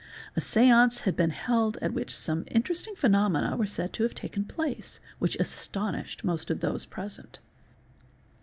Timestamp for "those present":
6.59-7.37